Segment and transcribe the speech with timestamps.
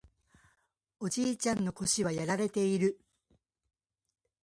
[0.99, 2.99] おじいちゃんの腰はやられている